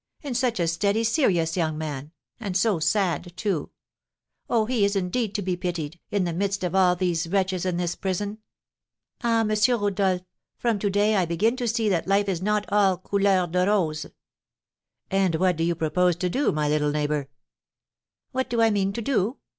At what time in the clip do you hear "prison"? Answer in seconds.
7.95-8.39